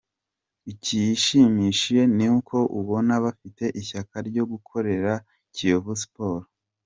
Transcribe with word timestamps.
Igishimishije 0.71 2.01
ni 2.17 2.27
uko 2.37 2.57
ubona 2.79 3.13
bafite 3.23 3.63
ishyaka 3.79 4.15
ryo 4.27 4.43
gukorera 4.51 5.11
Kiyovu 5.53 5.93
Sports. 6.03 6.49